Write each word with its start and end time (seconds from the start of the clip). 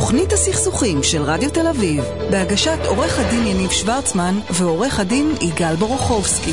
תוכנית 0.00 0.32
הסכסוכים 0.32 1.02
של 1.02 1.22
רדיו 1.22 1.50
תל 1.50 1.66
אביב, 1.66 2.04
בהגשת 2.30 2.78
עורך 2.86 3.18
הדין 3.18 3.46
יניב 3.46 3.70
שוורצמן 3.70 4.34
ועורך 4.50 5.00
הדין 5.00 5.34
יגאל 5.40 5.76
בורוכובסקי. 5.76 6.52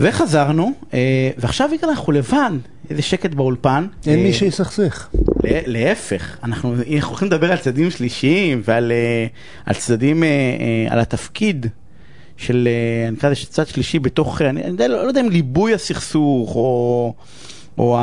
וחזרנו, 0.00 0.72
אה, 0.94 0.98
ועכשיו 1.38 1.70
יגאל 1.74 1.90
אנחנו 1.90 2.12
לבן, 2.12 2.58
איזה 2.90 3.02
שקט 3.02 3.34
באולפן. 3.34 3.86
אין 4.06 4.18
אה, 4.18 4.24
מי 4.24 4.32
שיסכסך. 4.32 5.08
לה- 5.44 5.60
להפך, 5.66 6.36
אנחנו 6.44 6.74
אנחנו 6.74 7.08
הולכים 7.10 7.28
לדבר 7.28 7.52
על 7.52 7.58
צדדים 7.58 7.90
שלישיים 7.90 8.62
ועל 8.64 8.92
אה, 8.92 9.26
על 9.66 9.74
צדדים, 9.74 10.24
אה, 10.24 10.28
אה, 10.28 10.92
על 10.92 10.98
התפקיד 11.00 11.66
של, 12.36 12.68
אה, 13.02 13.08
אני 13.08 13.16
אקרא 13.18 13.30
לזה 13.30 13.40
צד 13.50 13.66
שלישי 13.66 13.98
בתוך, 13.98 14.42
אה, 14.42 14.50
אני 14.50 14.64
אני 14.64 14.76
לא 14.78 15.02
לא 15.02 15.08
יודע 15.08 15.20
אם 15.20 15.30
ליבוי 15.30 15.74
הסכסוך 15.74 16.54
או, 16.56 17.14
או 17.78 17.96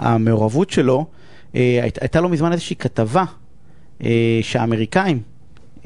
המעורבות 0.00 0.70
שלו, 0.70 0.98
אה, 0.98 1.17
היית- 1.54 1.98
הייתה 2.00 2.20
לא 2.20 2.28
מזמן 2.28 2.52
איזושהי 2.52 2.76
כתבה 2.76 3.24
אה, 4.04 4.38
שהאמריקאים 4.42 5.20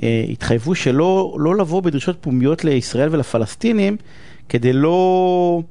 אה, 0.02 0.24
התחייבו 0.28 0.74
שלא 0.74 1.36
לא 1.38 1.56
לבוא 1.56 1.80
בדרישות 1.82 2.16
פומביות 2.20 2.64
לישראל 2.64 3.08
ולפלסטינים 3.12 3.96
כדי 4.48 4.72
לא, 4.72 5.62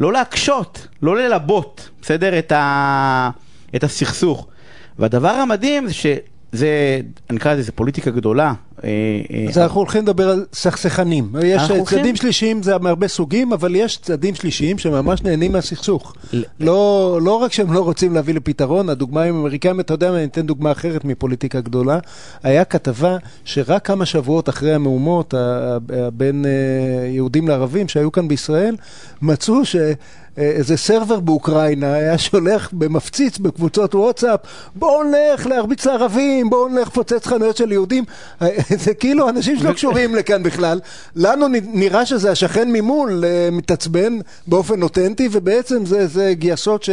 לא 0.00 0.12
להקשות, 0.12 0.88
לא 1.02 1.16
ללבות, 1.16 1.90
בסדר? 2.02 2.38
את, 2.38 2.52
ה, 2.52 3.30
את 3.76 3.84
הסכסוך. 3.84 4.46
והדבר 4.98 5.28
המדהים 5.28 5.86
זה 5.86 5.94
שזה, 5.94 7.00
אני 7.30 7.38
אקרא 7.38 7.54
לזה 7.54 7.72
פוליטיקה 7.72 8.10
גדולה. 8.10 8.52
אה, 8.84 8.90
אה, 9.32 9.44
אז 9.48 9.58
אנחנו 9.58 9.80
הולכים 9.80 10.02
לדבר 10.02 10.28
על 10.28 10.46
סכסכנים. 10.52 11.32
יש 11.44 11.62
צדדים 11.86 12.16
שלישיים 12.16 12.62
זה 12.62 12.78
מהרבה 12.78 13.08
סוגים, 13.08 13.52
אבל 13.52 13.76
יש 13.76 13.96
צדדים 13.96 14.34
שלישיים 14.34 14.78
שממש 14.78 15.22
נהנים 15.22 15.52
מהסכסוך. 15.52 16.14
לא, 16.60 17.18
לא 17.22 17.32
רק 17.32 17.52
שהם 17.52 17.72
לא 17.72 17.80
רוצים 17.80 18.14
להביא 18.14 18.34
לפתרון, 18.34 18.88
הדוגמה 18.88 19.22
עם 19.22 19.36
האמריקאים, 19.36 19.80
אתה 19.80 19.94
יודע 19.94 20.10
מה, 20.10 20.16
אני 20.16 20.24
אתן 20.24 20.46
דוגמה 20.46 20.72
אחרת 20.72 21.04
מפוליטיקה 21.04 21.60
גדולה. 21.60 21.98
היה 22.42 22.64
כתבה 22.64 23.16
שרק 23.44 23.86
כמה 23.86 24.06
שבועות 24.06 24.48
אחרי 24.48 24.74
המהומות 24.74 25.34
בין 26.12 26.44
אה, 26.46 27.06
יהודים 27.06 27.48
לערבים 27.48 27.88
שהיו 27.88 28.12
כאן 28.12 28.28
בישראל, 28.28 28.76
מצאו 29.22 29.64
ש... 29.64 29.76
איזה 30.38 30.76
סרבר 30.76 31.20
באוקראינה 31.20 31.94
היה 31.94 32.18
שולח 32.18 32.70
במפציץ 32.72 33.38
בקבוצות 33.38 33.94
וואטסאפ, 33.94 34.40
בואו 34.74 35.02
נלך 35.02 35.46
להרביץ 35.46 35.86
לערבים, 35.86 36.50
בואו 36.50 36.68
נלך 36.68 36.88
לפוצץ 36.88 37.26
חנויות 37.26 37.56
של 37.56 37.72
יהודים. 37.72 38.04
אה, 38.72 38.76
זה 38.84 38.94
כאילו 38.94 39.28
אנשים 39.28 39.58
שלא 39.58 39.72
קשורים 39.72 40.14
לכאן 40.14 40.42
בכלל. 40.42 40.80
לנו 41.16 41.46
נראה 41.72 42.06
שזה 42.06 42.30
השכן 42.30 42.72
ממול 42.72 43.24
אה, 43.26 43.48
מתעצבן 43.52 44.18
באופן 44.46 44.82
אותנטי, 44.82 45.28
ובעצם 45.32 45.86
זה, 45.86 46.06
זה 46.06 46.32
גייסות 46.34 46.82
ש, 46.82 46.90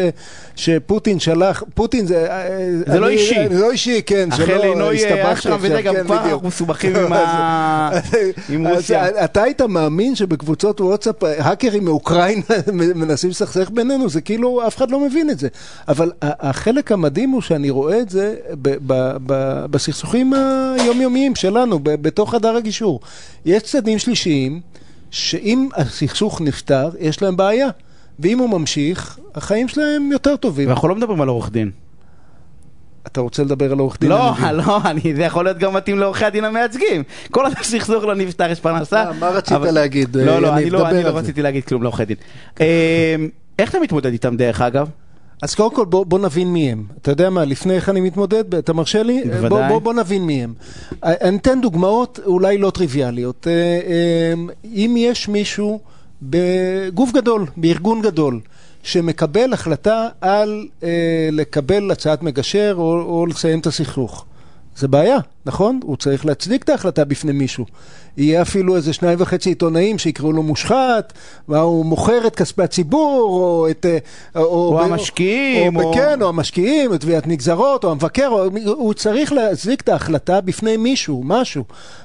שפוטין 0.55 1.19
שלח, 1.19 1.63
פוטין 1.73 2.05
זה... 2.07 2.27
אה, 2.31 2.47
זה 2.87 2.99
לא 2.99 3.05
אני- 3.07 3.13
אישי. 3.15 3.49
זה 3.51 3.59
לא 3.61 3.71
אישי, 3.71 4.01
כן. 4.05 4.29
שלא 4.35 4.93
הסתבכתי 4.93 5.21
עכשיו, 5.21 5.59
וזה, 5.61 5.81
גם 5.81 5.93
כן, 5.95 6.03
כבר. 6.03 6.15
אנחנו 6.23 6.47
מסובכים 6.47 6.95
עם 6.95 7.13
ה- 7.13 7.89
עם 8.49 8.67
רוסיה. 8.67 9.25
אתה 9.25 9.43
היית 9.43 9.61
מאמין 9.61 10.15
שבקבוצות 10.15 10.81
וואטסאפ 10.81 11.23
האקרים 11.23 11.85
מאוקראינה 11.85 12.41
מנסים 12.95 13.29
לסכסך 13.29 13.69
בינינו? 13.69 14.09
זה 14.09 14.21
כאילו 14.21 14.67
אף 14.67 14.77
אחד 14.77 14.91
לא 14.91 14.99
מבין 14.99 15.29
את 15.29 15.39
זה. 15.39 15.47
אבל 15.87 16.11
החלק 16.21 16.91
המדהים 16.91 17.29
הוא 17.29 17.41
שאני 17.41 17.69
רואה 17.69 17.99
את 17.99 18.09
זה 18.09 18.35
בסכסוכים 19.71 20.33
היומיומיים 20.79 21.35
שלנו, 21.35 21.64
ב- 21.73 21.95
בתוך 22.01 22.31
חדר 22.35 22.55
הגישור. 22.55 22.99
יש 23.45 23.63
צדדים 23.63 23.99
שלישיים 23.99 24.61
שאם 25.11 25.69
הסכסוך 25.75 26.41
נפתר, 26.41 26.89
יש 26.99 27.21
להם 27.21 27.37
בעיה. 27.37 27.67
ואם 28.19 28.39
הוא 28.39 28.49
ממשיך, 28.49 29.19
החיים 29.35 29.67
שלהם 29.67 30.09
יותר 30.11 30.35
טובים. 30.35 30.67
ואנחנו 30.67 30.87
לא 30.87 30.95
מדברים 30.95 31.21
על 31.21 31.27
עורך 31.27 31.51
דין. 31.51 31.71
אתה 33.07 33.21
רוצה 33.21 33.43
לדבר 33.43 33.71
על 33.71 33.79
עורך 33.79 33.99
דין? 33.99 34.09
לא. 34.09 34.31
לא, 34.65 34.77
אני- 34.85 35.15
זה 35.15 35.21
יכול 35.23 35.45
להיות 35.45 35.57
גם 35.57 35.73
מתאים 35.73 35.99
לעורכי 35.99 36.25
הדין 36.25 36.43
המייצגים. 36.43 37.03
כל 37.31 37.45
הסכסוך 37.45 38.03
לא 38.03 38.15
נפתר, 38.15 38.51
יש 38.51 38.59
פרנסה. 38.59 39.11
מה- 39.19 39.29
רצית 39.29 39.57
להגיד, 39.61 40.17
לא, 40.17 40.25
לא, 40.41 40.47
יניב? 40.47 40.57
אני 40.57 40.69
לא 40.69 40.79
לא. 41.03 41.17
רציתי 41.17 41.41
להגיד 41.41 41.63
כלום 41.63 41.83
לעורכי 41.83 42.05
דין. 42.05 42.17
אה, 42.61 43.15
איך 43.59 43.69
אתה 43.69 43.79
מתמודד 43.79 44.11
איתם 44.11 44.37
דרך 44.37 44.61
אגב? 44.61 44.89
אז 45.41 45.55
קודם 45.55 45.75
כל 45.75 45.85
בוא, 45.85 46.05
בוא 46.05 46.19
נבין 46.19 46.53
מי 46.53 46.71
הם. 46.71 46.83
אתה 47.01 47.11
יודע 47.11 47.29
מה, 47.29 47.45
לפני 47.45 47.73
איך 47.73 47.89
אני 47.89 48.01
מתמודד, 48.01 48.55
אתה 48.55 48.73
מרשה 48.73 49.03
לי? 49.03 49.23
בוודאי. 49.23 49.49
בוא, 49.49 49.67
בוא, 49.67 49.79
בוא 49.79 49.93
נבין 49.93 50.25
מי 50.25 50.43
הם. 50.43 50.53
אני 51.03 51.37
אתן 51.37 51.61
דוגמאות 51.61 52.19
אולי 52.25 52.57
לא 52.57 52.69
טריוויאליות. 52.69 53.47
אה, 53.47 53.53
אה, 53.53 54.33
אם 54.65 54.95
יש 54.97 55.27
מישהו 55.27 55.79
בגוף 56.21 57.11
גדול, 57.11 57.45
בארגון 57.57 58.01
גדול, 58.01 58.39
שמקבל 58.83 59.53
החלטה 59.53 60.07
על 60.21 60.67
אה, 60.83 61.29
לקבל 61.31 61.91
הצעת 61.91 62.23
מגשר 62.23 62.75
או, 62.77 63.01
או 63.01 63.25
לסיים 63.25 63.59
את 63.59 63.67
הסכסוך. 63.67 64.25
זה 64.77 64.87
בעיה, 64.87 65.17
נכון? 65.45 65.79
הוא 65.83 65.97
צריך 65.97 66.25
להצדיק 66.25 66.63
את 66.63 66.69
ההחלטה 66.69 67.05
בפני 67.05 67.31
מישהו. 67.31 67.65
יהיה 68.17 68.41
אפילו 68.41 68.75
איזה 68.75 68.93
שניים 68.93 69.21
וחצי 69.21 69.49
עיתונאים 69.49 69.97
שיקראו 69.97 70.31
לו 70.31 70.43
מושחת, 70.43 71.13
מה 71.47 71.59
הוא 71.59 71.85
מוכר 71.85 72.27
את 72.27 72.35
כספי 72.35 72.63
הציבור, 72.63 73.29
או 73.29 73.69
את... 73.69 73.85
אה, 73.85 73.97
או 74.41 74.81
המשקיעים, 74.81 75.75
או... 75.75 75.83
או- 75.83 75.93
כן, 75.93 76.21
או 76.21 76.29
המשקיעים, 76.29 76.93
את 76.93 77.01
תביעת 77.01 77.27
נגזרות, 77.27 77.83
או 77.83 77.91
המבקר, 77.91 78.27
או... 78.27 78.45
הוא 78.65 78.93
צריך 78.93 79.33
להצדיק 79.33 79.81
את 79.81 79.89
ההחלטה 79.89 80.41
בפני 80.41 80.77
מישהו, 80.77 81.21
משהו. 81.25 81.63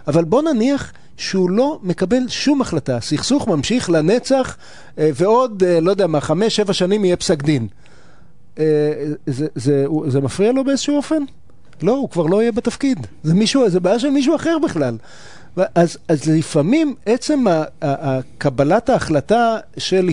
אבל 0.08 0.24
בוא 0.24 0.42
נניח 0.42 0.92
שהוא 1.16 1.50
לא 1.50 1.78
מקבל 1.82 2.28
שום 2.28 2.60
החלטה. 2.60 2.96
הסכסוך 2.96 3.48
ממשיך 3.48 3.90
לנצח, 3.90 4.56
אה, 4.98 5.10
ועוד, 5.14 5.62
אה, 5.66 5.80
לא 5.80 5.90
יודע 5.90 6.06
מה, 6.06 6.20
חמש, 6.20 6.56
שבע 6.56 6.72
שנים 6.72 7.04
יהיה 7.04 7.16
פסק 7.16 7.42
דין. 7.42 7.66
זה, 9.26 9.46
זה, 9.54 9.86
זה 10.06 10.20
מפריע 10.20 10.52
לו 10.52 10.64
באיזשהו 10.64 10.96
אופן? 10.96 11.22
לא, 11.82 11.92
הוא 11.92 12.10
כבר 12.10 12.26
לא 12.26 12.42
יהיה 12.42 12.52
בתפקיד. 12.52 13.06
זה 13.22 13.34
מישהו, 13.34 13.70
זה 13.70 13.80
בעיה 13.80 13.98
של 13.98 14.10
מישהו 14.10 14.36
אחר 14.36 14.58
בכלל. 14.58 14.96
אז, 15.74 15.98
אז 16.08 16.30
לפעמים 16.30 16.94
עצם 17.06 17.44
קבלת 18.38 18.88
ההחלטה 18.88 19.56
של 19.76 20.08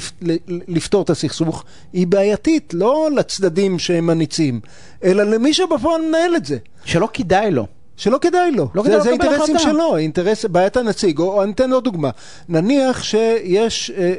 לפתור 0.47 1.01
את 1.01 1.09
הסכסוך 1.09 1.63
היא 1.93 2.07
בעייתית, 2.07 2.73
לא 2.73 3.09
לצדדים 3.15 3.79
שהם 3.79 4.05
מניצים, 4.05 4.59
אלא 5.03 5.23
למי 5.23 5.53
שבפועל 5.53 6.01
מנהל 6.01 6.35
את 6.35 6.45
זה. 6.45 6.57
שלא 6.85 7.09
כדאי 7.13 7.51
לו. 7.51 7.67
שלא 7.97 8.17
כדאי 8.21 8.51
לו, 8.51 8.69
לא 8.75 8.83
זה, 8.83 8.89
כדאי 8.89 8.97
לו 8.97 9.03
זה 9.03 9.11
לקבל 9.11 9.27
אינטרסים 9.27 9.55
החלטה. 9.55 9.71
שלו, 9.71 9.97
אינטרס, 9.97 10.45
בעיית 10.45 10.77
הנציג, 10.77 11.19
או, 11.19 11.33
או 11.33 11.43
אני 11.43 11.51
אתן 11.51 11.71
עוד 11.73 11.83
דוגמה, 11.83 12.09
נניח 12.49 13.03
שיש, 13.03 13.91
אה, 13.91 14.03
אה, 14.03 14.07
אה, 14.07 14.13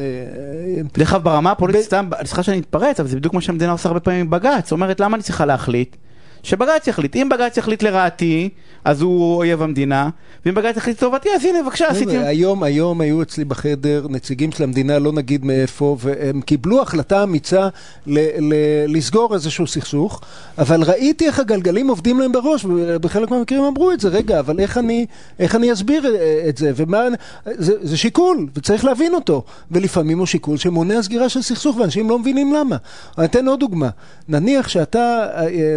אה, 0.00 0.82
דרך 0.94 1.12
אגב, 1.12 1.24
ברמה 1.24 1.50
הפוליטית, 1.50 1.82
ב- 1.82 1.84
סתם, 1.84 2.08
סליחה 2.24 2.42
שאני 2.42 2.58
אתפרץ, 2.58 3.00
אבל 3.00 3.08
זה 3.08 3.16
בדיוק 3.16 3.34
מה 3.34 3.40
שהמדינה 3.40 3.72
עושה 3.72 3.88
הרבה 3.88 4.00
פעמים 4.00 4.20
עם 4.20 4.30
בג"ץ. 4.30 4.72
אומרת, 4.72 5.00
למה 5.00 5.16
אני 5.16 5.22
צריכה 5.22 5.46
להחליט? 5.46 5.96
שבג"ץ 6.44 6.86
יחליט. 6.86 7.16
אם 7.16 7.28
בג"ץ 7.28 7.56
יחליט 7.56 7.82
לרעתי, 7.82 8.48
אז 8.84 9.02
הוא 9.02 9.36
אויב 9.36 9.62
המדינה, 9.62 10.08
ואם 10.46 10.54
בג"ץ 10.54 10.76
יחליט 10.76 10.96
לטובתי, 10.96 11.28
אז 11.36 11.44
הנה, 11.44 11.62
בבקשה, 11.62 11.88
עשיתי... 11.88 12.18
היום, 12.18 12.62
היום 12.62 13.00
היו 13.00 13.22
אצלי 13.22 13.44
בחדר 13.44 14.06
נציגים 14.10 14.52
של 14.52 14.62
המדינה, 14.62 14.98
לא 14.98 15.12
נגיד 15.12 15.44
מאיפה, 15.44 15.96
והם 16.00 16.40
קיבלו 16.40 16.82
החלטה 16.82 17.22
אמיצה 17.22 17.68
ל- 18.06 18.52
ל- 18.52 18.96
לסגור 18.96 19.34
איזשהו 19.34 19.66
סכסוך, 19.66 20.20
אבל 20.58 20.82
ראיתי 20.82 21.26
איך 21.26 21.38
הגלגלים 21.38 21.88
עובדים 21.88 22.20
להם 22.20 22.32
בראש, 22.32 22.64
ובחלק 22.64 23.30
מהמקרים 23.30 23.62
אמרו 23.62 23.92
את 23.92 24.00
זה, 24.00 24.08
רגע, 24.08 24.38
אבל 24.38 24.60
איך 24.60 24.78
אני, 24.78 25.06
איך 25.38 25.54
אני 25.54 25.72
אסביר 25.72 26.06
אה, 26.06 26.48
את 26.48 26.56
זה, 26.56 26.72
ומה, 26.76 27.02
זה, 27.46 27.72
זה 27.82 27.96
שיקול, 27.96 28.46
וצריך 28.54 28.84
להבין 28.84 29.14
אותו, 29.14 29.44
ולפעמים 29.70 30.18
הוא 30.18 30.26
שיקול 30.26 30.56
שמונע 30.56 31.02
סגירה 31.02 31.28
של 31.28 31.42
סכסוך, 31.42 31.76
ואנשים 31.76 32.10
לא 32.10 32.18
מבינים 32.18 32.54
למה. 32.54 32.76
אני 33.18 33.26
אתן 33.26 33.48
עוד 33.48 33.60
דוגמה, 33.60 33.88
נניח 34.28 34.68
שאתה, 34.68 35.26
אה, 35.36 35.76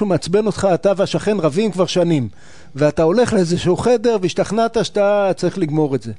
מישהו 0.00 0.08
מעצבן 0.08 0.46
אותך, 0.46 0.68
אתה 0.74 0.92
והשכן 0.96 1.36
רבים 1.40 1.72
כבר 1.72 1.86
שנים, 1.86 2.28
ואתה 2.74 3.02
הולך 3.02 3.32
לאיזשהו 3.32 3.76
חדר 3.76 4.16
והשתכנעת 4.22 4.84
שאתה 4.84 5.30
צריך 5.36 5.58
לגמור 5.58 5.94
את 5.94 6.02
זה. 6.02 6.12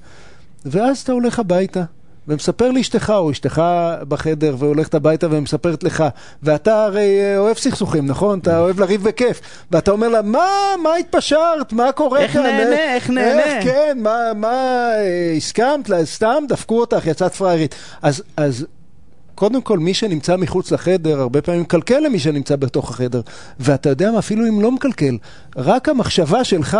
ואז 0.66 1.00
אתה 1.00 1.12
הולך 1.12 1.40
הביתה, 1.40 1.84
ומספר 2.28 2.72
לאשתך, 2.72 3.14
או 3.16 3.32
אשתך 3.32 3.62
בחדר, 4.08 4.56
והולכת 4.60 4.94
הביתה 4.96 5.28
ומספרת 5.32 5.84
לך, 5.84 6.04
ואתה 6.44 6.84
הרי 6.84 7.20
אה, 7.22 7.38
אוהב 7.38 7.58
סכסוכים, 7.58 8.06
נכון? 8.06 8.40
אתה 8.40 8.60
אוהב 8.60 8.80
לריב 8.80 9.04
בכיף. 9.04 9.42
ואתה 9.72 9.92
אומר 9.92 10.08
לה, 10.08 10.22
מה, 10.22 10.50
מה 10.84 10.96
התפשרת? 10.96 11.74
מה 11.74 11.92
קורה 11.92 12.20
איך 12.20 12.34
כאן? 12.34 12.44
נהנה? 12.44 12.76
אה, 12.76 12.96
איך 12.96 13.10
נהנה?" 13.10 13.44
איך, 13.44 13.64
כן, 13.64 13.98
מה, 14.02 14.18
מה, 14.36 14.90
אה, 14.96 15.34
הסכמת? 15.38 15.90
סתם 16.04 16.44
דפקו 16.48 16.80
אותך, 16.80 17.08
יצאת 17.08 17.36
פראיירית. 17.36 17.76
אז, 18.02 18.24
אז 18.38 18.66
קודם 19.42 19.62
כל, 19.62 19.80
מי 19.80 19.94
שנמצא 19.94 20.38
מחוץ 20.38 20.72
לחדר, 20.72 21.20
הרבה 21.20 21.42
פעמים 21.42 21.62
מקלקל 21.62 22.00
למי 22.00 22.20
שנמצא 22.20 22.56
בתוך 22.56 22.90
החדר. 22.90 23.22
ואתה 23.60 23.90
יודע 23.90 24.12
מה, 24.12 24.20
אפילו 24.20 24.48
אם 24.48 24.62
לא 24.62 24.72
מקלקל, 24.72 25.18
רק 25.56 25.90
המחשבה 25.90 26.44
שלך, 26.44 26.78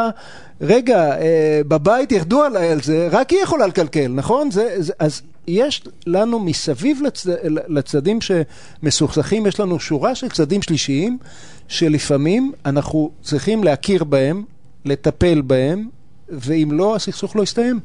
רגע, 0.62 1.22
אה, 1.22 1.62
בבית 1.68 2.12
ירדו 2.12 2.44
עליי 2.44 2.72
על 2.72 2.82
זה, 2.82 3.08
רק 3.12 3.30
היא 3.30 3.40
יכולה 3.44 3.68
לקלקל, 3.68 4.08
נכון? 4.08 4.52
זה, 4.52 4.76
זה, 4.78 4.94
אז 5.00 5.22
יש 5.48 5.84
לנו 6.08 6.40
מסביב 6.40 7.02
לצד, 7.02 7.32
לצדדים 7.68 8.20
שמסוכסכים, 8.22 9.46
יש 9.46 9.60
לנו 9.60 9.80
שורה 9.80 10.16
של 10.16 10.30
צדדים 10.30 10.62
שלישיים, 10.62 11.18
שלפעמים 11.68 12.52
אנחנו 12.66 13.12
צריכים 13.22 13.64
להכיר 13.64 14.04
בהם, 14.04 14.44
לטפל 14.86 15.42
בהם, 15.42 15.90
ואם 16.30 16.70
לא, 16.72 16.96
הסכסוך 16.96 17.36
לא 17.36 17.44
יסתיים. 17.44 17.80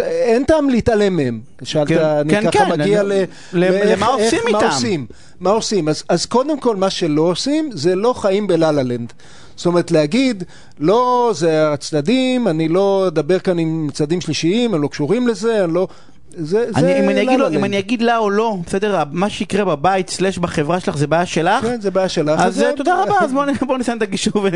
אין 0.00 0.44
טעם 0.44 0.68
להתעלם 0.68 1.16
מהם. 1.16 1.40
שאלת, 1.62 1.88
כן, 1.88 1.98
אני 1.98 2.30
כן, 2.30 2.50
ככה 2.50 2.64
כן, 2.64 2.70
מגיע 2.70 3.02
ל- 3.02 3.12
ל... 3.12 3.24
ל- 3.52 3.92
למה 3.92 4.06
עושים 4.06 4.24
איך- 4.44 4.52
מה 4.52 4.58
איתם? 4.58 4.70
עושים? 4.70 5.06
מה 5.40 5.50
עושים? 5.50 5.88
אז, 5.88 6.04
אז 6.08 6.26
קודם 6.26 6.60
כל, 6.60 6.76
מה 6.76 6.90
שלא 6.90 7.22
עושים, 7.22 7.70
זה 7.72 7.94
לא 7.94 8.12
חיים 8.12 8.46
בלה-לה 8.46 8.82
לנד. 8.82 9.12
זאת 9.56 9.66
אומרת, 9.66 9.90
להגיד, 9.90 10.44
לא, 10.80 11.32
זה 11.34 11.72
הצדדים, 11.72 12.48
אני 12.48 12.68
לא 12.68 13.04
אדבר 13.08 13.38
כאן 13.38 13.58
עם 13.58 13.88
צדדים 13.92 14.20
שלישיים, 14.20 14.74
הם 14.74 14.82
לא 14.82 14.88
קשורים 14.88 15.28
לזה, 15.28 15.64
אני 15.64 15.74
לא... 15.74 15.88
זה, 16.36 16.64
אני, 16.74 16.82
זה 16.82 16.98
אם, 17.04 17.08
אני 17.10 17.22
אגיד 17.22 17.38
לו, 17.38 17.44
לה-לה 17.44 17.56
אם. 17.58 17.64
אני 17.64 17.78
אגיד 17.78 18.02
לה 18.02 18.16
או 18.18 18.30
לא, 18.30 18.56
בסדר, 18.66 19.02
מה 19.12 19.30
שיקרה 19.30 19.64
בבית 19.64 20.10
סלש 20.10 20.38
בחברה 20.38 20.80
שלך 20.80 20.96
זה 20.96 21.06
בעיה 21.06 21.26
שלך, 21.26 21.64
כן, 21.64 21.80
זה 21.80 21.90
בעיה 21.90 22.08
שלך. 22.08 22.40
אז 22.40 22.54
זה- 22.54 22.72
תודה 22.76 23.02
רבה, 23.02 23.14
אז 23.20 23.32
בואו 23.32 23.46
בוא 23.66 23.78
נסיים 23.78 23.98
את 23.98 24.02
הגישור 24.02 24.46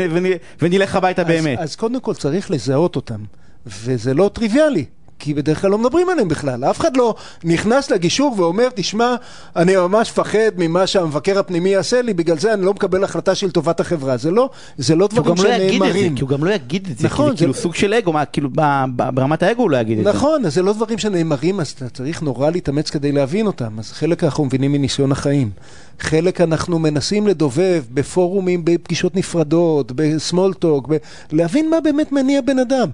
ונלך 0.61 0.95
הביתה 0.95 1.23
באמת. 1.23 1.59
אז, 1.59 1.69
אז 1.69 1.75
קודם 1.75 1.99
כל 1.99 2.13
צריך 2.13 2.51
לזהות 2.51 2.95
אותם, 2.95 3.19
וזה 3.67 4.13
לא 4.13 4.29
טריוויאלי. 4.33 4.85
כי 5.19 5.33
בדרך 5.33 5.61
כלל 5.61 5.71
לא 5.71 5.77
מדברים 5.77 6.09
עליהם 6.09 6.27
בכלל. 6.27 6.65
אף 6.65 6.79
אחד 6.79 6.97
לא 6.97 7.15
נכנס 7.43 7.91
לגישור 7.91 8.35
ואומר, 8.37 8.67
תשמע, 8.75 9.15
אני 9.55 9.75
ממש 9.75 10.11
מפחד 10.11 10.39
ממה 10.57 10.87
שהמבקר 10.87 11.39
הפנימי 11.39 11.69
יעשה 11.69 12.01
לי, 12.01 12.13
בגלל 12.13 12.37
זה 12.37 12.53
אני 12.53 12.65
לא 12.65 12.73
מקבל 12.73 13.03
החלטה 13.03 13.35
של 13.35 13.51
טובת 13.51 13.79
החברה. 13.79 14.17
זה 14.17 14.31
לא, 14.31 14.49
זה 14.77 14.95
לא 14.95 15.07
דברים 15.07 15.35
לא 15.37 15.43
שנאמרים. 15.43 16.15
כי 16.15 16.21
הוא 16.21 16.29
גם 16.29 16.43
לא 16.43 16.51
יגיד 16.51 16.87
את 16.91 16.97
זה, 16.97 17.07
נכון, 17.07 17.25
כי 17.25 17.31
זה 17.31 17.37
כאילו 17.37 17.53
סוג 17.53 17.75
של 17.75 17.93
אגו, 17.93 18.13
מה, 18.13 18.25
כאילו 18.25 18.49
ב- 18.55 18.83
ב- 18.95 19.09
ברמת 19.15 19.43
האגו 19.43 19.61
הוא 19.61 19.71
לא 19.71 19.77
יגיד 19.77 19.97
את 19.97 20.03
זה. 20.03 20.09
נכון, 20.09 20.45
אז 20.45 20.53
זה 20.53 20.61
לא 20.61 20.73
דברים 20.73 20.97
שנאמרים, 20.97 21.59
אז 21.59 21.67
אתה 21.67 21.89
צריך 21.89 22.21
נורא 22.21 22.49
להתאמץ 22.49 22.89
כדי 22.89 23.11
להבין 23.11 23.47
אותם. 23.47 23.79
אז 23.79 23.91
חלק 23.91 24.23
אנחנו 24.23 24.45
מבינים 24.45 24.71
מניסיון 24.71 25.11
החיים. 25.11 25.51
חלק 25.99 26.41
אנחנו 26.41 26.79
מנסים 26.79 27.27
לדובב 27.27 27.83
בפורומים, 27.93 28.61
בפגישות 28.65 29.15
נפרדות, 29.15 29.91
בסמול 29.95 30.53
טוק, 30.53 30.87
ב... 30.89 30.97
להבין 31.31 31.69
מה 31.69 31.81
באמת 31.81 32.11
מניע 32.11 32.41
בן 32.41 32.59
אדם. 32.59 32.89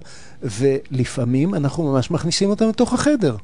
ולפעמים 0.50 1.54
אנחנו 1.54 1.92
ממש 1.92 2.10
מכניסים 2.10 2.50
אותם 2.50 2.68
לתוך 2.68 2.92
החדר. 2.92 3.36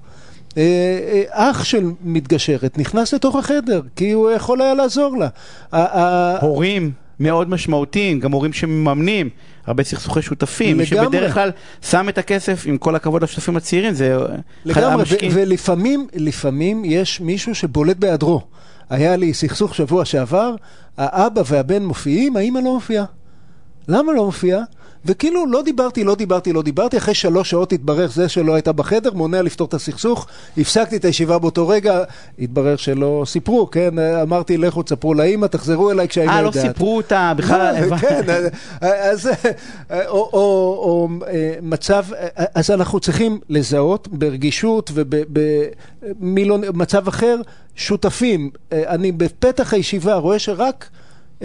אה, 0.57 1.23
אה, 1.33 1.51
אח 1.51 1.65
של 1.65 1.91
מתגשרת 2.05 2.79
נכנס 2.79 3.15
לתוך 3.15 3.37
החדר, 3.37 3.81
כי 3.97 4.11
הוא 4.11 4.31
יכול 4.31 4.63
היה 4.63 4.75
לעזור 4.75 5.17
לה. 5.17 5.29
הורים 6.41 6.93
מאוד 7.21 7.51
משמעותיים, 7.51 8.21
גם 8.21 8.33
הורים 8.33 8.53
שמממנים, 8.53 9.29
הרבה 9.67 9.85
סכסוכי 9.85 10.23
שותפים, 10.23 10.81
לגמרי. 10.81 10.87
שבדרך 10.87 11.35
כלל 11.35 11.51
שם 11.83 12.09
את 12.09 12.19
הכסף, 12.19 12.63
עם 12.67 12.79
כל 12.79 12.95
הכבוד 12.95 13.23
לשותפים 13.23 13.57
הצעירים, 13.57 13.95
זה 13.95 14.17
לגמרי, 14.65 15.05
ולפעמים 15.33 16.07
לפעמים 16.15 16.85
יש 16.85 17.21
מישהו 17.21 17.55
שבולט 17.55 17.97
בהיעדרו. 17.97 18.41
היה 18.91 19.17
לי 19.17 19.35
סכסוך 19.35 19.75
שבוע 19.75 20.05
שעבר, 20.05 20.55
האבא 20.99 21.43
והבן 21.47 21.83
מופיעים, 21.83 22.37
האמא 22.37 22.59
לא 22.59 22.75
מופיעה. 22.75 23.05
למה 23.89 24.13
לא 24.13 24.25
מופיעה? 24.25 24.61
וכאילו 25.05 25.47
לא 25.47 25.63
דיברתי, 25.63 26.05
לא 26.05 26.15
דיברתי, 26.15 26.53
לא 26.53 26.63
דיברתי, 26.63 26.97
אחרי 26.97 27.15
שלוש 27.15 27.51
שעות 27.51 27.73
התברר 27.73 28.09
זה 28.09 28.29
שלא 28.29 28.55
הייתה 28.55 28.73
בחדר, 28.73 29.13
מונע 29.13 29.43
לפתור 29.43 29.67
את 29.67 29.75
הסכסוך, 29.75 30.27
הפסקתי 30.59 30.97
את 30.97 31.05
הישיבה 31.05 31.39
באותו 31.39 31.69
רגע, 31.69 32.03
התברר 32.39 32.77
שלא 32.77 33.23
סיפרו, 33.27 33.71
כן? 33.71 33.99
אמרתי, 33.99 34.57
לכו 34.57 34.83
תספרו 34.83 35.15
לאמא, 35.15 35.47
תחזרו 35.47 35.91
אליי 35.91 36.09
כשהאמא 36.09 36.31
אה, 36.31 36.41
יודעת. 36.41 36.57
לא 36.57 36.61
סיפרו 36.61 36.97
אותה, 36.97 37.33
בכלל... 37.37 37.85
לא, 37.91 37.97
כן, 37.97 38.23
אז 38.81 39.27
אה, 39.91 40.07
או, 40.09 40.31
או, 40.33 40.39
או 40.83 41.09
אה, 41.27 41.55
מצב, 41.63 42.05
אה, 42.13 42.45
אז 42.55 42.71
אנחנו 42.71 43.01
צריכים 43.01 43.39
לזהות 43.49 44.09
ברגישות 44.09 44.91
ובמצב 46.03 47.09
אחר 47.09 47.37
שותפים. 47.75 48.51
אה, 48.73 48.83
אני 48.89 49.13
בפתח 49.13 49.75
הישיבה 49.75 50.15
רואה 50.15 50.39
שרק 50.39 50.89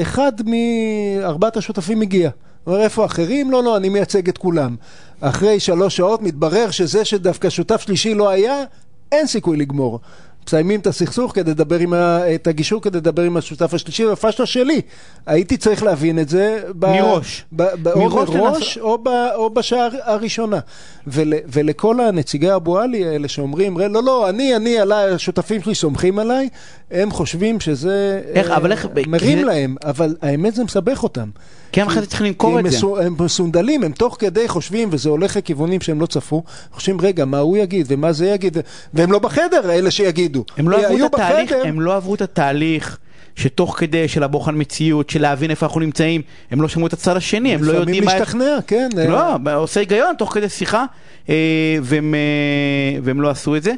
אחד 0.01 0.31
מארבעת 0.45 1.57
השותפים 1.57 2.01
הגיע. 2.01 2.30
אומר, 2.67 2.81
איפה 2.81 3.03
האחרים? 3.03 3.51
לא, 3.51 3.63
לא, 3.63 3.77
אני 3.77 3.89
מייצג 3.89 4.29
את 4.29 4.37
כולם. 4.37 4.75
אחרי 5.21 5.59
שלוש 5.59 5.97
שעות 5.97 6.21
מתברר 6.21 6.71
שזה 6.71 7.05
שדווקא 7.05 7.49
שותף 7.49 7.81
שלישי 7.81 8.13
לא 8.13 8.29
היה, 8.29 8.63
אין 9.11 9.27
סיכוי 9.27 9.57
לגמור. 9.57 9.99
מסיימים 10.47 10.79
את 10.79 10.88
הסכסוך 10.88 11.35
כדי 11.35 11.51
לדבר 11.51 11.79
עם 11.79 11.94
ה... 11.94 12.19
את 12.35 12.47
הגישור 12.47 12.81
כדי 12.81 12.97
לדבר 12.97 13.21
עם 13.23 13.38
השותף 13.38 13.73
השלישי, 13.73 14.05
והפשלה 14.05 14.45
שלי. 14.45 14.81
הייתי 15.25 15.57
צריך 15.57 15.83
להבין 15.83 16.19
את 16.19 16.29
זה 16.29 16.59
ב... 16.79 16.85
מראש. 16.85 17.45
ב... 17.51 17.63
ב... 17.83 17.88
או 17.88 17.99
מראש 18.09 18.29
מראש 18.29 18.57
לנסות- 18.77 18.83
או, 18.83 18.97
ב... 19.03 19.07
או 19.35 19.49
בשעה 19.49 19.88
הראשונה. 20.03 20.59
ול... 21.07 21.33
ולכל 21.53 21.99
הנציגי 22.01 22.55
אבו 22.55 22.79
עלי 22.79 23.05
האלה 23.07 23.27
שאומרים, 23.27 23.77
לא, 23.77 24.03
לא, 24.03 24.29
אני, 24.29 24.55
אני, 24.55 24.79
עליי, 24.79 25.09
השותפים 25.13 25.61
שלי 25.61 25.75
סומכים 25.75 26.19
עליי, 26.19 26.49
הם 26.91 27.11
חושבים 27.11 27.59
שזה 27.59 28.21
איך, 28.33 28.51
אה, 28.51 28.55
אבל 28.57 28.71
איך- 28.71 28.88
מרים 29.07 29.38
כי- 29.38 29.44
להם, 29.44 29.75
אבל 29.85 30.15
האמת 30.21 30.55
זה 30.55 30.63
מסבך 30.63 31.03
אותם. 31.03 31.29
כי 31.71 31.81
הם 31.81 31.88
אחרי 31.88 32.01
זה 32.01 32.07
צריכים 32.07 32.25
כי 32.25 32.29
למכור 32.29 32.59
את 32.59 32.63
זה. 32.63 32.69
מסו, 32.77 32.97
הם 32.99 33.15
מסונדלים, 33.19 33.83
הם 33.83 33.91
תוך 33.91 34.15
כדי 34.19 34.47
חושבים, 34.47 34.89
וזה 34.91 35.09
הולך 35.09 35.35
לכיוונים 35.38 35.81
שהם 35.81 36.01
לא 36.01 36.05
צפו, 36.05 36.44
חושבים, 36.73 37.01
רגע, 37.01 37.25
מה 37.25 37.38
הוא 37.39 37.57
יגיד 37.57 37.85
ומה 37.89 38.11
זה 38.13 38.27
יגיד, 38.27 38.57
והם 38.94 39.11
לא 39.11 39.19
בחדר, 39.19 39.71
אלה 39.71 39.91
שיגידו. 39.91 40.36
הם 40.57 40.69
לא 40.69 40.77
עברו 40.77 40.95
היו 40.95 41.05
את 41.05 41.13
התהליך, 41.13 41.51
בחדר, 41.51 41.67
הם 41.67 41.81
לא 41.81 41.95
עברו 41.95 42.15
את 42.15 42.21
התהליך 42.21 42.97
שתוך 43.35 43.75
כדי 43.79 44.07
של 44.07 44.23
הבוחן 44.23 44.55
מציאות, 44.57 45.09
של 45.09 45.21
להבין 45.21 45.51
איפה 45.51 45.65
אנחנו 45.65 45.79
נמצאים, 45.79 46.21
הם 46.51 46.61
לא 46.61 46.67
שמעו 46.67 46.87
את 46.87 46.93
הצד 46.93 47.17
השני, 47.17 47.53
הם 47.53 47.63
לא 47.63 47.71
יודעים 47.71 48.03
לפעמים 48.03 48.05
מה... 48.05 48.19
להשתכנע, 48.19 48.57
כן. 48.67 48.89
אה, 48.97 49.37
לא, 49.45 49.55
עושה 49.55 49.79
היגיון 49.79 50.15
תוך 50.17 50.33
כדי 50.33 50.49
שיחה, 50.49 50.85
אה, 51.29 51.35
והם, 51.81 52.15
אה, 52.15 52.99
והם 53.03 53.21
לא 53.21 53.29
עשו 53.29 53.55
את 53.55 53.63
זה. 53.63 53.73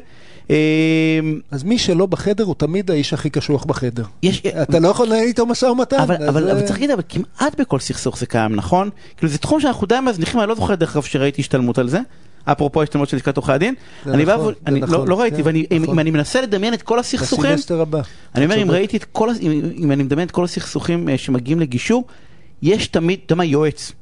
אה, 0.50 1.20
אז 1.50 1.62
מי 1.62 1.78
שלא 1.78 2.06
בחדר 2.06 2.44
הוא 2.44 2.54
תמיד 2.58 2.90
האיש 2.90 3.12
הכי 3.12 3.30
קשוח 3.30 3.64
בחדר. 3.64 4.04
יש, 4.22 4.42
אתה 4.62 4.78
לא 4.78 4.88
יכול 4.88 5.06
לנהל 5.06 5.22
איתו 5.22 5.46
משא 5.46 5.66
ומתן. 5.66 6.00
אבל, 6.00 6.14
אז, 6.14 6.28
אבל, 6.28 6.46
אה, 6.48 6.52
אבל 6.52 6.60
צריך 6.60 6.72
להגיד, 6.72 6.90
אבל 6.90 7.02
כמעט 7.08 7.60
בכל 7.60 7.78
סכסוך 7.78 8.18
זה 8.18 8.26
קיים, 8.26 8.56
נכון? 8.56 8.90
כאילו 9.16 9.32
זה 9.32 9.38
תחום 9.38 9.60
שאנחנו 9.60 9.86
די 9.86 9.98
מזניחים, 10.02 10.40
אני 10.40 10.48
לא 10.48 10.54
זוכר 10.54 10.74
דרך 10.74 10.96
אגב 10.96 11.02
שראיתי 11.02 11.40
השתלמות 11.40 11.78
על 11.78 11.88
זה. 11.88 12.00
אפרופו 12.44 12.82
השתלמות 12.82 13.08
של 13.08 13.16
לשכת 13.16 13.36
עורכי 13.36 13.52
הדין, 13.52 13.74
אני 14.06 14.24
בא 14.24 14.34
נכון, 14.34 14.54
אני 14.66 14.80
נכון, 14.80 14.94
לא- 14.98 15.06
לא 15.06 15.20
ראיתי, 15.20 15.36
כן, 15.36 15.42
ואני 15.44 15.66
אם- 15.72 15.82
נכון. 15.82 15.98
אני 15.98 16.10
מנסה 16.10 16.40
לדמיין 16.40 16.74
את 16.74 16.82
כל 16.82 16.98
הסכסוכים. 16.98 17.50
אני 18.34 18.44
אומר, 18.44 18.62
אם. 18.62 18.70
ראיתי 18.70 18.96
את 18.96 19.04
כל, 19.04 19.28
אם 19.78 19.92
אני 19.92 20.02
מדמיין 20.02 20.26
את 20.26 20.32
כל 20.32 20.44
הסכסוכים 20.44 21.08
אה, 21.08 21.18
שמגיעים 21.18 21.60
לגישור, 21.60 22.04
יש 22.62 22.86
תמיד, 22.86 23.18
אתה 23.26 23.32
יודע 23.32 23.38
מה, 23.38 23.44
יועץ. 23.44 23.92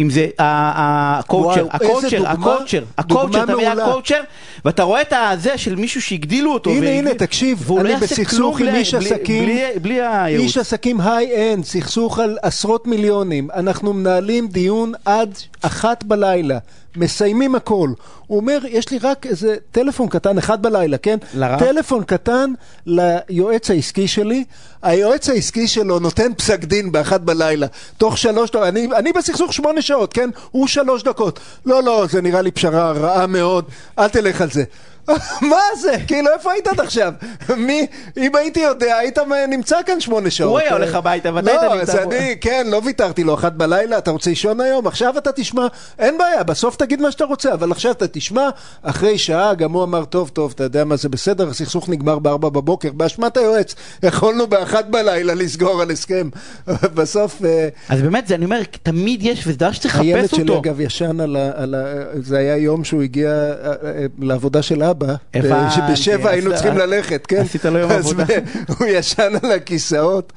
אם 0.00 0.10
זה 0.10 0.26
הקואוצ'ר, 0.38 1.66
הקואוצ'ר, 1.70 2.26
הקואוצ'ר, 2.26 2.84
הקואוצ'ר, 2.98 3.42
אתה 3.44 3.54
מבין. 3.54 3.68
הקואוצ'ר, 3.78 4.20
ואתה 4.64 4.82
רואה 4.82 5.02
את 5.02 5.12
הזה 5.16 5.58
של 5.58 5.74
מישהו 5.74 6.02
שהגדילו 6.02 6.52
אותו. 6.52 6.70
הנה, 6.70 6.90
הנה, 6.90 7.14
תקשיב, 7.14 7.66
לא 7.70 7.80
אני 7.80 7.88
יעשה 7.90 8.04
בסכסוך 8.04 8.60
עם 8.60 8.74
איש 8.74 8.94
עסקים. 8.94 9.44
בלי- 9.82 10.00
הייעוץ. 10.02 10.44
איש 10.44 10.58
עסקים 10.58 11.00
high-end, 11.00 11.64
סכסוך 11.64 12.18
על 12.18 12.38
עשרות 12.42 12.86
מיליונים. 12.86 13.48
אנחנו 13.54 13.92
מנהלים 13.92 14.48
דיון 14.48 14.92
עד 15.04 15.38
אחת 15.62 16.04
בלילה. 16.04 16.58
מסיימים 16.96 17.54
הכל. 17.54 17.90
הוא 18.26 18.36
אומר, 18.38 18.58
יש 18.68 18.90
לי 18.90 18.98
רק 18.98 19.26
איזה 19.26 19.56
טלפון 19.70 20.08
קטן, 20.08 20.38
אחד 20.38 20.62
בלילה, 20.62 20.98
כן? 20.98 21.18
לרב? 21.34 21.58
טלפון 21.58 22.04
קטן 22.04 22.52
ליועץ 22.86 23.70
העסקי 23.70 24.08
שלי. 24.08 24.44
היועץ 24.82 25.28
העסקי 25.28 25.68
שלו 25.68 25.98
נותן 25.98 26.34
פסק 26.34 26.64
דין 26.64 26.92
באחת 26.92 27.20
בלילה. 27.20 27.66
תוך 27.98 28.18
שלוש 28.18 28.50
אני, 28.54 28.88
אני 28.96 29.12
בסכסוך 29.12 29.52
שמונה 29.54 29.82
שעות, 29.82 30.12
כן? 30.12 30.30
הוא 30.50 30.66
שלוש 30.66 31.02
דקות. 31.02 31.40
לא, 31.66 31.82
לא, 31.82 32.06
זה 32.10 32.22
נראה 32.22 32.42
לי 32.42 32.50
פשרה 32.50 32.92
רעה 32.92 33.26
מאוד, 33.26 33.64
אל 33.98 34.08
תלך 34.08 34.40
על 34.40 34.50
זה. 34.50 34.64
מה 35.50 35.56
זה? 35.80 35.96
כאילו, 36.06 36.30
איפה 36.34 36.52
היית 36.52 36.66
עד 36.66 36.80
עכשיו? 36.80 37.12
מי, 37.56 37.86
אם 38.16 38.36
הייתי 38.36 38.60
יודע, 38.60 38.96
היית 38.96 39.18
נמצא 39.48 39.76
כאן 39.86 40.00
שמונה 40.00 40.30
שעות. 40.30 40.50
הוא 40.50 40.58
היה 40.58 40.72
הולך 40.72 40.94
הביתה, 40.94 41.34
ואתה 41.34 41.50
היית 41.50 41.62
לא, 41.62 41.74
נמצא 41.74 41.92
אז 41.92 41.98
פה. 42.04 42.16
אני, 42.16 42.36
כן, 42.40 42.66
לא 42.70 42.80
ויתרתי 42.84 43.24
לו, 43.24 43.34
אחת 43.34 43.52
בלילה, 43.52 43.98
אתה 43.98 44.10
רוצה 44.10 44.30
לישון 44.30 44.60
היום? 44.60 44.86
עכשיו 44.86 45.18
אתה 45.18 45.32
תשמע, 45.32 45.66
אין 45.98 46.18
בעיה, 46.18 46.42
בסוף 46.42 46.76
תגיד 46.76 47.00
מה 47.00 47.10
שאתה 47.10 47.24
רוצה, 47.24 47.52
אבל 47.52 47.72
עכשיו 47.72 47.92
אתה 47.92 48.08
תשמע, 48.08 48.48
אחרי 48.82 49.18
שעה, 49.18 49.54
גם 49.54 49.72
הוא 49.72 49.84
אמר, 49.84 50.04
טוב, 50.04 50.28
טוב, 50.28 50.52
אתה 50.54 50.64
יודע 50.64 50.84
מה 50.84 50.96
זה 50.96 51.08
בסדר, 51.08 51.48
הסכסוך 51.48 51.88
נגמר 51.88 52.18
בארבע 52.18 52.48
בבוקר, 52.48 52.92
באשמת 52.92 53.36
היועץ, 53.36 53.74
יכולנו 54.02 54.46
באחת 54.46 54.86
בלילה 54.86 55.34
לסגור 55.34 55.82
על 55.82 55.90
הסכם. 55.90 56.28
בסוף, 56.96 57.44
אה, 57.44 57.68
אז 57.88 58.02
באמת, 58.02 58.26
זה, 58.26 58.34
אני 58.34 58.44
אומר, 58.44 58.60
תמיד 58.82 59.22
יש, 59.22 59.46
וזה 59.46 59.58
דבר 59.58 59.72
שצריך 59.72 60.00
הילד 60.00 60.24
לחפש 60.24 60.36
שלי 60.36 60.42
אותו. 60.42 60.60
אגב 60.60 60.80
ישן 60.80 61.20
על 61.20 61.74
ה... 61.74 62.04
זה 62.20 62.38
היה 62.38 62.56
יום 62.56 62.84
שהוא 62.84 63.02
הגיע 63.02 63.28
אה, 63.28 63.72
אה, 63.84 64.06
לעבודה 64.18 64.62
של 64.62 64.82
אבא. 64.82 64.93
הבנתי, 65.34 65.74
שבשבע 65.74 66.30
היינו 66.30 66.50
צריכים 66.54 66.78
ללכת, 66.78 67.26
כן? 67.26 67.40
עשית 67.40 67.64
לו 67.64 67.78
יום 67.78 67.90
עבודה. 67.90 68.24
הוא 68.78 68.86
ישן 68.86 69.32
על 69.42 69.50
הכיסאות. 69.52 70.32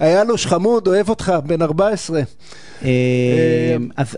היה 0.00 0.24
לו 0.24 0.38
שחמוד, 0.38 0.86
אוהב 0.86 1.08
אותך, 1.08 1.32
בן 1.46 1.62
14. 1.62 2.20
אה, 2.84 2.88
אז, 3.96 4.16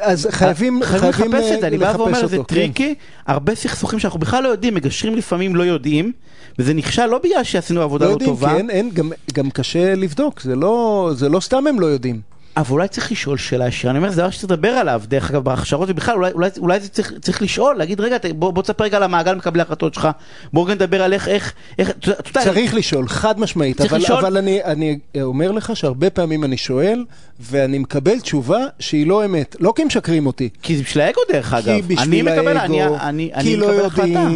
אז, 0.00 0.28
חייבים- 0.30 0.82
חייבים, 0.84 1.32
לחפש 1.32 1.52
את 1.54 1.60
זה, 1.60 1.66
אני 1.66 1.78
בא 1.78 1.94
ואומר, 1.98 2.26
זה 2.26 2.36
כן. 2.36 2.42
טריקי, 2.42 2.94
הרבה 3.26 3.54
סכסוכים 3.54 3.98
שאנחנו 3.98 4.20
בכלל 4.20 4.42
לא 4.42 4.48
יודעים, 4.48 4.74
מגשרים 4.74 5.14
לפעמים 5.14 5.56
לא 5.56 5.62
יודעים, 5.62 6.12
וזה 6.58 6.74
נכשל 6.74 7.06
לא 7.06 7.20
בגלל 7.24 7.44
שעשינו 7.44 7.82
עבודה 7.82 8.04
לא 8.04 8.10
לא 8.10 8.14
יודעים, 8.14 8.30
טובה, 8.30 8.48
כי 8.50 8.56
אין, 8.56 8.70
אין, 8.70 8.90
גם, 9.32 9.50
קשה 9.50 9.94
לבדוק, 9.94 10.40
לא, 10.44 11.10
זה 11.14 11.28
לא 11.28 11.40
סתם 11.40 11.66
הם 11.66 11.80
לא 11.80 11.86
יודעים. 11.86 12.29
אבל 12.56 12.70
אולי 12.70 12.88
צריך 12.88 13.12
לשאול 13.12 13.38
שאלה 13.38 13.68
ישירה, 13.68 13.90
אני 13.90 13.98
אומר, 13.98 14.10
זה 14.10 14.16
דבר 14.16 14.30
שצריך 14.30 14.52
לדבר 14.52 14.68
עליו, 14.68 15.02
דרך 15.08 15.30
אגב, 15.30 15.44
בהכשרות 15.44 15.88
ובכלל, 15.90 16.14
אולי, 16.14 16.32
אולי, 16.32 16.50
אולי 16.58 16.80
זה 16.80 16.88
צריך, 16.88 17.12
צריך 17.20 17.42
לשאול, 17.42 17.76
להגיד, 17.76 18.00
רגע, 18.00 18.16
בוא, 18.36 18.50
בוא 18.50 18.62
תספר 18.62 18.84
רגע 18.84 18.96
על 18.96 19.02
המעגל 19.02 19.34
מקבלי 19.34 19.62
ההחלטות 19.62 19.94
שלך, 19.94 20.08
בוא 20.52 20.64
רגע 20.64 20.74
נדבר 20.74 21.02
על 21.02 21.12
איך, 21.12 21.28
איך, 21.28 21.52
איך, 21.78 21.90
אתה 21.90 22.40
צריך 22.40 22.74
לשאול, 22.74 23.08
חד 23.08 23.40
משמעית, 23.40 23.80
אבל, 23.80 23.98
לשאול. 23.98 24.18
אבל 24.18 24.36
אני, 24.36 24.64
אני 24.64 24.98
אומר 25.22 25.52
לך 25.52 25.76
שהרבה 25.76 26.10
פעמים 26.10 26.44
אני 26.44 26.56
שואל, 26.56 27.04
ואני 27.40 27.78
מקבל 27.78 28.20
תשובה 28.20 28.58
שהיא 28.78 29.06
לא 29.06 29.24
אמת, 29.24 29.56
לא 29.60 29.72
כי 29.76 29.84
משקרים 29.84 30.26
אותי, 30.26 30.48
כי 30.62 30.76
זה 30.76 30.82
בשביל 30.82 31.04
האגו 31.04 31.20
דרך 31.32 31.54
אגב, 31.54 31.64
כי 31.64 31.72
אני 31.72 31.82
בשביל 31.82 32.32
מקבל, 32.32 32.56
האגו, 32.56 32.74
אני, 32.74 32.98
אני, 33.02 33.30
כי 33.34 33.40
אני 33.40 33.56
לא 33.56 33.68
מקבל 33.68 33.86
החלטה. 33.86 34.28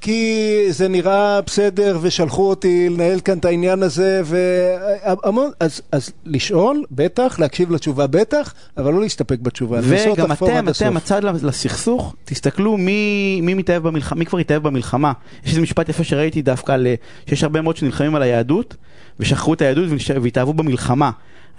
כי 0.00 0.60
זה 0.70 0.88
נראה 0.88 1.40
בסדר 1.40 1.98
ושלחו 2.02 2.50
אותי 2.50 2.88
לנהל 2.88 3.20
כאן 3.20 3.38
את 3.38 3.44
העניין 3.44 3.82
הזה, 3.82 4.22
והמון, 4.24 5.50
אז, 5.60 5.82
אז 5.92 6.10
לשאול, 6.24 6.84
בטח, 6.90 7.38
להקשיב 7.38 7.70
לתשובה 7.70 8.06
בטח, 8.06 8.54
אבל 8.76 8.92
לא 8.92 9.00
להסתפק 9.00 9.38
בתשובה, 9.42 9.80
וגם 9.82 10.32
אתם, 10.32 10.68
אתם. 10.68 10.96
הצד 10.96 11.24
לסכסוך, 11.24 12.14
תסתכלו 12.24 12.76
מי, 12.76 13.40
מי 13.42 13.54
מתאהב 13.54 13.82
במלחמה, 13.82 14.18
מי 14.18 14.26
כבר 14.26 14.38
התאהב 14.38 14.62
במלחמה. 14.62 15.12
יש 15.44 15.50
איזה 15.50 15.60
משפט 15.60 15.88
יפה 15.88 16.04
שראיתי 16.04 16.42
דווקא 16.42 16.72
על, 16.72 16.86
שיש 17.28 17.42
הרבה 17.42 17.60
מאוד 17.60 17.76
שנלחמים 17.76 18.14
על 18.14 18.22
היהדות, 18.22 18.76
ושכחו 19.20 19.54
את 19.54 19.62
היהדות 19.62 19.88
והתאהבו 20.22 20.54
במלחמה. 20.54 21.10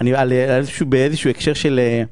אני, 0.01 0.15
על, 0.15 0.33
על 0.33 0.33
איזשהו, 0.33 0.85
באיזשהו 0.85 1.29
הקשר 1.29 1.53
של, 1.53 1.79
אה, 1.79 2.03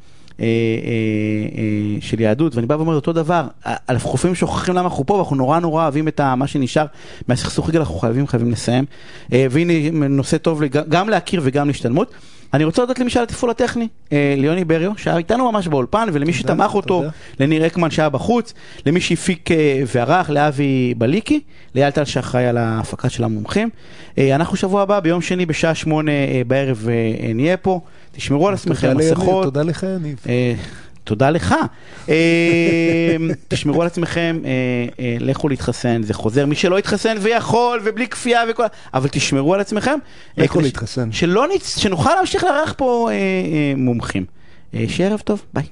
של 2.01 2.19
יהדות, 2.19 2.55
ואני 2.55 2.67
בא 2.67 2.73
ואומר 2.73 2.95
אותו 2.95 3.13
דבר, 3.13 3.47
אה, 3.65 3.75
אנחנו 3.89 4.13
לפעמים 4.13 4.35
שוכחים 4.35 4.75
למה 4.75 4.87
אנחנו 4.89 5.05
פה, 5.05 5.13
ואנחנו 5.13 5.35
נורא 5.35 5.59
נורא 5.59 5.83
אוהבים 5.83 6.07
את 6.07 6.21
מה 6.21 6.47
שנשאר 6.47 6.85
מהסכסוך 7.27 7.69
רגע, 7.69 7.79
אנחנו 7.79 7.95
חייבים, 7.95 8.27
חייבים 8.27 8.51
לסיים. 8.51 8.85
אה, 9.33 9.47
והנה 9.49 9.73
נושא 10.09 10.37
טוב 10.37 10.61
גם 10.89 11.09
להכיר 11.09 11.41
וגם 11.43 11.67
להשתלמות. 11.67 12.13
אני 12.53 12.63
רוצה 12.63 12.81
להודות 12.81 12.99
למי 12.99 13.09
שהיה 13.09 13.23
לתפעול 13.23 13.51
הטכני, 13.51 13.87
אה, 14.11 14.35
ליוני 14.37 14.65
בריו, 14.65 14.91
שהיה 14.97 15.17
איתנו 15.17 15.51
ממש 15.51 15.67
באולפן, 15.67 16.07
ולמי 16.13 16.31
תודה, 16.31 16.39
שתמך 16.39 16.75
אותו. 16.75 17.03
לניר 17.39 17.67
אקמן 17.67 17.91
שהיה 17.91 18.09
בחוץ, 18.09 18.53
למי 18.85 19.01
שהפיק 19.01 19.51
אה, 19.51 19.83
וערך, 19.95 20.29
לאבי 20.29 20.93
בליקי, 20.97 21.39
לאייל 21.75 21.91
טל 21.91 22.05
שאחראי 22.05 22.45
על 22.45 22.57
ההפקה 22.57 23.09
של 23.09 23.23
המומחים. 23.23 23.69
אה, 24.17 24.35
אנחנו 24.35 24.57
שבוע 24.57 24.81
הבא, 24.81 24.99
ביום 24.99 25.21
שני 25.21 25.45
בשעה 25.45 25.75
שמונה 25.75 26.11
אה, 26.11 26.41
בערב 26.47 26.87
נהיה 27.35 27.57
פה. 27.57 27.79
תשמרו 28.11 28.47
על 28.47 28.53
עצמכם, 28.53 28.97
מסכות. 28.97 29.43
תודה 29.43 29.63
לך, 29.63 29.85
יניב. 29.95 30.17
תודה 31.03 31.29
לך. 31.29 31.55
אה, 32.09 33.15
תשמרו 33.47 33.81
על 33.81 33.87
עצמכם, 33.87 34.39
אה, 34.45 34.49
אה, 34.99 35.17
לכו 35.19 35.49
להתחסן, 35.49 36.03
זה 36.03 36.13
חוזר. 36.13 36.45
מי 36.45 36.55
שלא 36.55 36.79
יתחסן 36.79 37.17
ויכול, 37.21 37.81
ובלי 37.83 38.07
כפייה 38.07 38.43
וכל... 38.49 38.63
אבל 38.93 39.09
תשמרו 39.11 39.53
על 39.53 39.59
עצמכם. 39.59 39.99
לכו 40.37 40.61
להתחסן. 40.61 41.11
שנוכל 41.63 42.15
להמשיך 42.15 42.43
לארח 42.43 42.73
פה 42.77 43.09
מומחים. 43.77 44.25
אה, 44.73 44.85
שיהיה 44.87 45.09
ערב 45.09 45.19
טוב, 45.19 45.45
ביי. 45.53 45.63